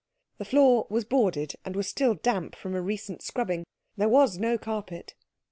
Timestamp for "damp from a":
2.15-2.81